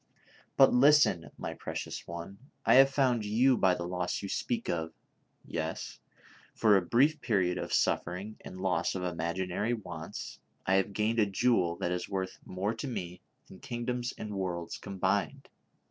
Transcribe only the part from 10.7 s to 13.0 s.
have gained a jewel that is worth more to